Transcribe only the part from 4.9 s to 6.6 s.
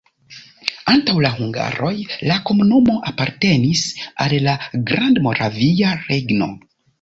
Grandmoravia Regno.